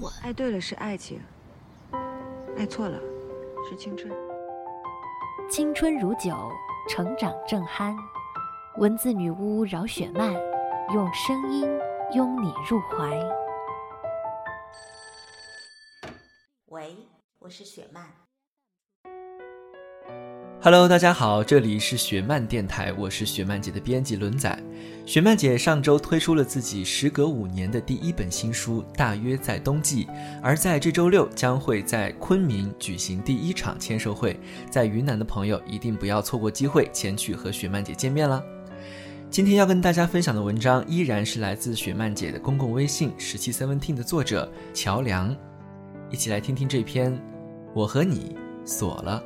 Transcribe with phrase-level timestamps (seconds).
[0.00, 0.12] 蠢。
[0.22, 1.20] 爱对了是爱情，
[2.56, 2.98] 爱错了
[3.68, 4.12] 是青春。
[5.50, 6.50] 青春如酒，
[6.88, 7.94] 成长正酣。
[8.78, 10.32] 文字女巫饶雪漫，
[10.92, 11.68] 用声音
[12.12, 13.20] 拥你入怀。
[16.66, 16.96] 喂，
[17.38, 18.23] 我是雪漫。
[20.64, 24.58] Hello，大家好，这里是雪漫电台，我是雪漫姐的编辑轮仔。
[25.04, 30.06] 雪漫姐上周推出了自己时隔五年的第一本新书《大约在冬季》，
[30.42, 38.42] 而在这周六将会在昆明举行第一场签售会，在云南的朋友一定不要错过机会前去和雪漫姐见面了。
[39.30, 45.36] 今天要跟大家分享的文章依然是来自雪漫姐的公共微信十七 seventeen 的作者乔梁，
[46.08, 47.12] 一起来听听这篇
[47.74, 49.22] 《我和你锁了》。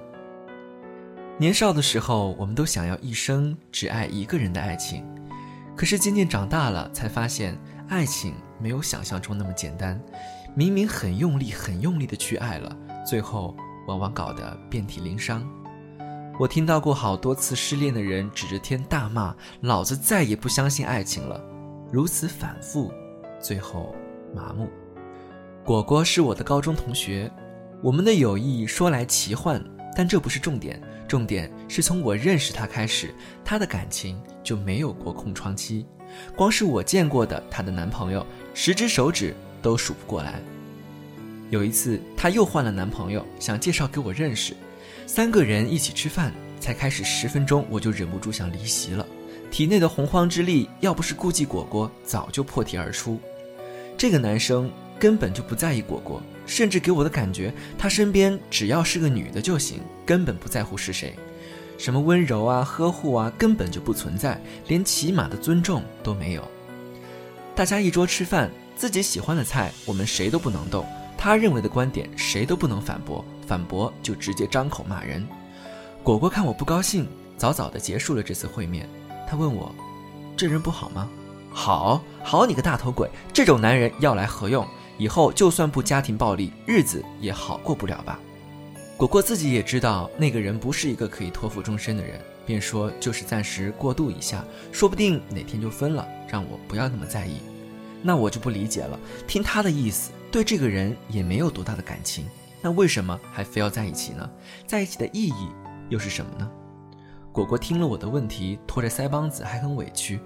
[1.40, 5.06] 年少的时候，我们都想要一生只爱一个人的爱情，
[5.76, 7.56] 可是渐渐长大了，才发现
[7.88, 10.00] 爱情没有想象中那么简单。
[10.56, 15.48] 明明很用力、很用力的去爱了，最后往往搞得遍体鳞伤。
[16.40, 21.40] 我听到过好多次失恋的人指着天大骂：“老子再也不相信爱情了。”
[21.92, 22.92] 如此反复，
[23.40, 23.94] 最后
[24.34, 24.68] 麻木。
[25.64, 27.30] 果果是我的高中同学，
[27.80, 29.62] 我们的友谊说来奇幻，
[29.96, 30.80] 但这不是重点。
[31.08, 35.86] 重点是从我认识他开始，他的感情就没有过空窗期。
[36.36, 40.40] 光是我见过的她的男朋友，十只手指都数不过来。
[41.50, 44.54] 有一次，她又换了男朋友，想介绍给我认识。
[45.06, 49.06] 三个人一起吃饭，才开始十分钟，我就忍不住想离席了。
[49.50, 53.18] 体内的洪荒之力，要不是顾忌果果，早就破体而出。
[53.96, 56.22] 这个男生根本就不在意果果。
[56.48, 61.14] 甚至给我的感觉，他身边只要是个女的就行，根本不在乎是谁，
[61.76, 66.42] 什么温柔啊、呵护啊，根本就不存在，连起码的尊重都没有。
[67.54, 70.82] 大家一桌吃饭，自己喜欢的菜，我们谁都不能动；
[71.18, 75.24] 他认为的观点，谁都不能反驳，反驳就直接张口骂人。
[76.02, 78.88] 果果看我不高兴，早早的结束了这次会面。
[79.28, 79.74] 他问我
[80.34, 81.06] ：“这人不好吗
[81.52, 84.66] ？”“好好你个大头鬼，这种男人要来何用？”
[84.98, 88.20] 以后就算不家庭暴力，日子也好过不了吧？
[88.96, 97.36] 果果自己也知道那个人不是一个可以托付终身的人，便说就是暂时过渡一下，说不定哪天就分了，让我不要那么在意。
[98.02, 102.26] 那我就不理解了，听他的意思，对这个人也没有多大的感情，
[102.60, 104.28] 那为什么还非要在一起呢？
[104.66, 105.48] 在一起的意义
[105.88, 106.50] 又是什么呢？
[107.30, 110.18] 果果听了我的问题，拖着腮帮子还很委屈，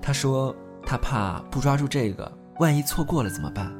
[0.00, 0.54] 他说
[0.86, 2.30] 他怕不抓住这个，
[2.60, 3.72] 万一错过了怎么办？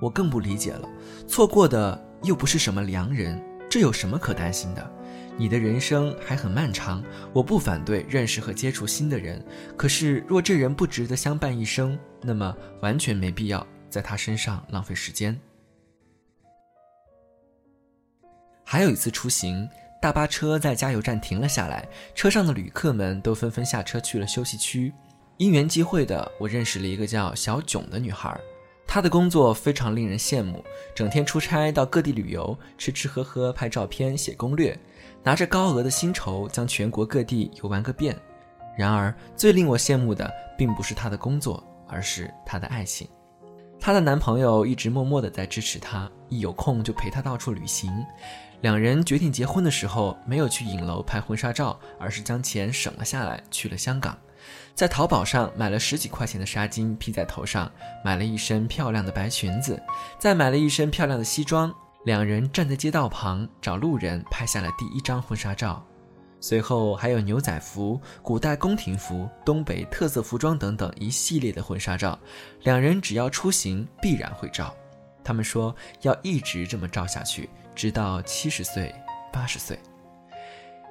[0.00, 0.88] 我更不理解了，
[1.26, 4.90] 错过的又不是什么良人，这有什么可担心的？
[5.36, 9.44] 你的人生还很漫长，我不反对认识和接触新的人，
[9.76, 15.38] 可是若这人不值得相伴一生，那么完全没必要在他身上浪费时间。
[18.64, 19.68] 还有一次出行，
[20.02, 24.92] 大巴车在加油站停了下来，车上的旅客们都纷纷下车去了休息区。
[25.36, 28.36] 因缘际会的，我认识了一个叫小囧的女孩。
[28.90, 34.76] 他的工作非常令人羡慕，整天出差到各地旅游，吃吃喝喝，拍照片，写攻略，
[35.22, 38.18] 拿着高额的薪酬将全国各地游玩个遍。
[38.78, 43.06] 然而，最令我羡慕的并不是他的工作，而是他的爱情。
[43.88, 47.90] 她的男朋友一直默默的在支持她，一有空就陪她到处旅行。
[48.60, 54.14] 两人决定结婚的时候，没有去影楼拍婚纱照，而是将钱省了下来，去了香港。
[54.74, 57.72] 在淘宝上买了十几块钱的纱巾披在头上，
[58.04, 59.82] 买了一身漂亮的白裙子，
[60.18, 61.74] 再买了一身漂亮的西装。
[62.04, 65.82] 两人站在街道旁找路人拍下了第一张婚纱照，
[66.40, 72.18] 随后还有牛仔服、古代宫廷服、东北特色服装等等一系列的婚纱照。
[72.62, 74.74] 两人只要出行必然会照，
[75.24, 78.94] 他们说要一直这么照下去，直到七十岁、
[79.32, 79.78] 八十岁。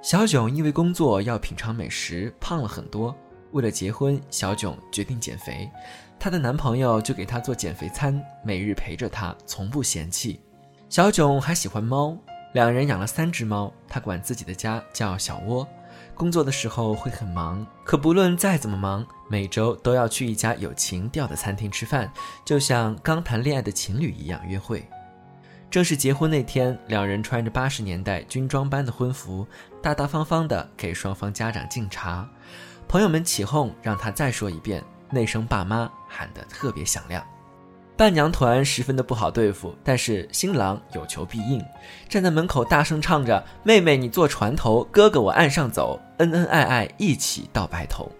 [0.01, 3.15] 小囧因为工作要品尝美食，胖了很多。
[3.51, 5.69] 为了结婚，小囧决定减肥，
[6.19, 10.39] 她的男朋友就给她做减肥餐，每日陪着她，从不嫌弃。
[10.89, 12.15] 小囧还喜欢猫，
[12.53, 15.67] 两人养了三只猫，他管自己的家叫小窝。
[16.15, 22.11] 工作的时候会很忙，可不论再怎么忙，每周都要去一家有情调的餐厅吃饭，
[22.43, 24.87] 就像刚谈恋爱的情侣一样约会。
[25.69, 29.45] 正是结婚那天，两人穿着八十年代军装般的婚服，
[29.81, 32.27] 大大方方的给双方家长敬茶。
[32.87, 37.23] 朋友们起哄，让他再说一遍，那声“爸妈”喊得特别响亮。
[37.97, 41.59] 伴娘团十分的不好对付，但是新郎有求必应，
[42.07, 48.11] 站在门口大声唱着：“妹妹你坐船头，哥哥我岸上走，恩恩爱爱一起到白头。”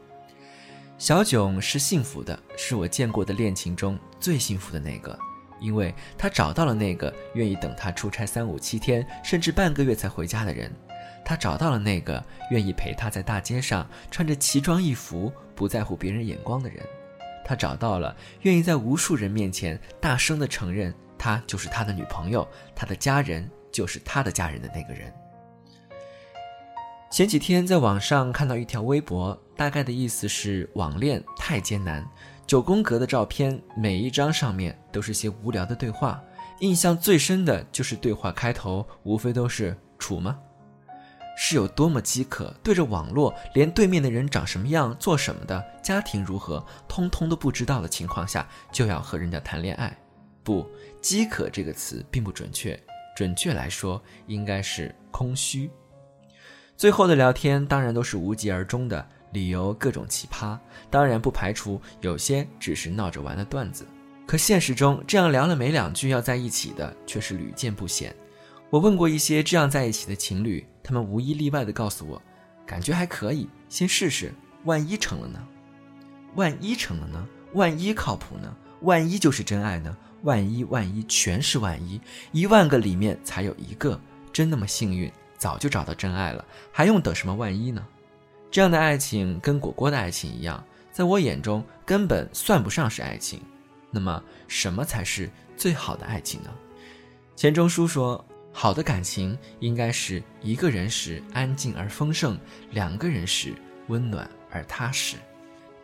[0.97, 5.17] 小囧是幸福的，是我见过的恋情中最幸福的那个。
[5.59, 10.71] 因为他找到了那个愿意等他出差三五七天，甚至半个月才回家的人，
[11.23, 16.83] 他找到了那个愿意陪他在大街上穿着奇装异服，不在乎别人眼光的人，
[17.47, 22.45] 他找到了愿意在无数人面前大声的承认他就是他的女朋友，
[22.75, 25.11] 他的家人就是他的家人的那个人。
[27.09, 32.05] 前几天在网上看到一条微博，大概的意思是网恋太艰难。
[32.45, 36.21] 九宫格的照片，每一张上面都是些无聊的对话。
[36.59, 40.37] 印象最深的就是对话开头，无非都是“处吗？”
[41.37, 49.95] 是有多么饥渴，对着网络，连对面的人长什么样、做什么的、家庭如何，通通都不知道的情况下，就要和人家谈恋爱？
[50.43, 50.67] 不，
[50.99, 52.77] 饥渴这个词并不准确，
[53.15, 55.69] 准确来说应该是空虚。
[56.75, 59.07] 最后的聊天当然都是无疾而终的。
[59.33, 60.57] 理由各种奇葩，
[60.89, 63.85] 当然不排除有些只是闹着玩的段子。
[64.25, 68.15] 可现实中，这样聊了没两句要在一起的却是屡见不鲜。
[68.69, 72.21] 我问过一些这样在一起的情侣，他们无一例外的告诉我，
[72.65, 75.45] 感觉还可以，先试试，万一成了呢？
[76.35, 77.27] 万一成了呢？
[77.51, 78.55] 万一靠谱呢？
[78.83, 79.93] 万一就是真爱呢？
[80.23, 81.99] 万一万一全是万一，
[82.31, 83.99] 一万个里面才有一个
[84.31, 87.85] 真那么幸运，早就找到真爱了，还用等什么万一呢？
[88.49, 93.41] 这样的爱情跟果果的爱情一样，在我眼中根本算不上是爱情。
[93.91, 96.49] 那么，什么才是最好的爱情呢？
[97.35, 98.25] 钱钟书说
[98.59, 102.35] ：“好的感情应该是一个人时安静而丰盛，
[102.71, 103.53] 两个人时
[103.87, 105.15] 温暖而踏实。”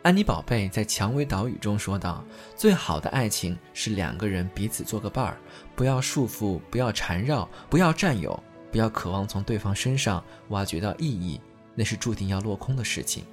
[0.02, 2.24] 安妮宝贝在《蔷薇岛屿》中说道
[2.58, 5.36] ：“最好的爱情是两个人彼此做个伴儿，
[5.76, 8.42] 不要束缚，不要缠绕，不要占有，
[8.72, 11.40] 不要渴望从对方身上挖掘到意义。”
[11.76, 13.24] 那是注定要落空的事情，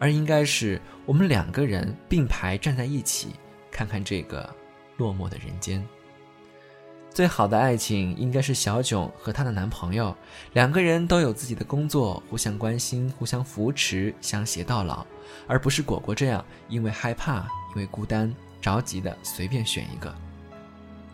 [0.00, 3.28] 而应该是我们两个人并排站在一起，
[3.70, 4.52] 看看这个
[4.96, 5.86] 落寞的人间。
[7.18, 10.14] 最好的爱情应该是小囧和她的男朋友，
[10.52, 15.04] 两个人都有自己的工作，互相关心，互相扶持，相携到老，
[15.48, 17.38] 而不是果果这样因为害怕，
[17.74, 20.14] 因为孤单，着急的随便选一个。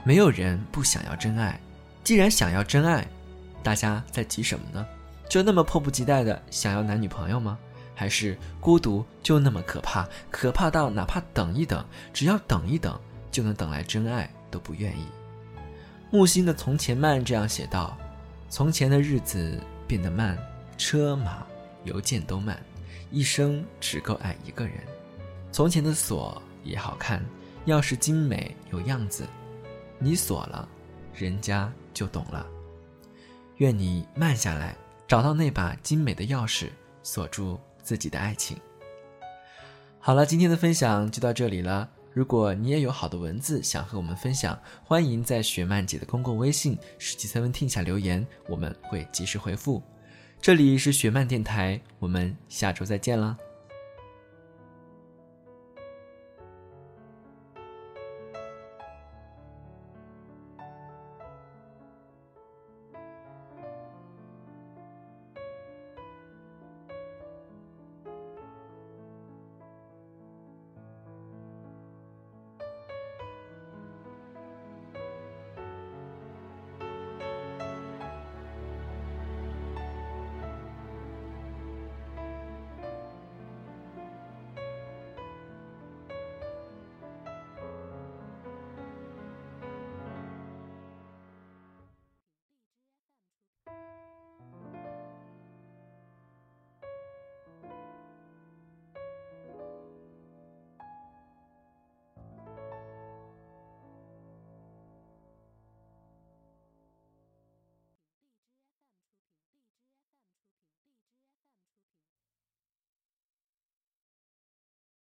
[0.05, 1.59] 没有人不想要真爱，
[2.03, 3.07] 既然想要真爱，
[3.63, 4.87] 大家在急什么呢？
[5.27, 7.59] 就那么迫不及待的想要男女朋友吗？
[7.95, 13.01] 还是孤独就那么可怕，可怕到哪怕等一等，只要等一等
[13.33, 15.07] 就能等来真爱都不愿意？
[16.15, 17.99] 木心的《从前慢》这样写道
[18.49, 20.39] ：“从前的日子变得慢，
[20.79, 21.45] 车马
[21.83, 22.57] 邮件都慢，
[23.11, 24.75] 一生只够爱一个人。
[25.51, 27.21] 从前的锁也好看，
[27.67, 29.27] 钥匙精美有样子，
[29.99, 30.69] 你锁了，
[31.13, 32.47] 人家就懂了。
[33.57, 34.77] 愿你慢下来。”
[35.09, 36.69] 找到那把精美的钥匙，
[37.03, 38.57] 锁住自己的爱情。
[39.99, 41.91] 好了，今天的分享就到这里了。
[42.15, 49.83] 如果你也有好的文字想和我们分享，欢迎在雪漫姐的公共微信“十七 seventeen” 下留言，我们会及时回复。
[50.41, 53.37] 这里是雪漫电台，我们下周再见啦。